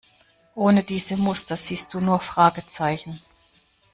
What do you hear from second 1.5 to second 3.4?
siehst du nur Fragezeichen.